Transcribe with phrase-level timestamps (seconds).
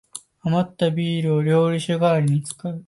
[0.41, 2.79] あまったビールを料理酒がわりに使う